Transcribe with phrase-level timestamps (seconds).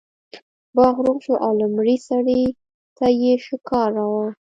[0.75, 2.43] باز روغ شو او لومړي سړي
[2.97, 4.27] ته یې شکار راوړ.